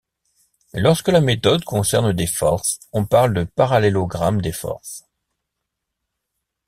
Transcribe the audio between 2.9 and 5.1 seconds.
on parle de parallélogramme des forces.